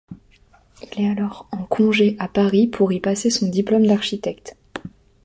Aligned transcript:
Il 0.81 0.99
est 1.03 1.07
alors 1.09 1.47
en 1.51 1.63
congés 1.63 2.15
à 2.17 2.27
Paris 2.27 2.65
pour 2.65 2.91
y 2.91 2.99
passer 2.99 3.29
son 3.29 3.47
diplôme 3.47 3.85
d'architecte. 3.85 4.57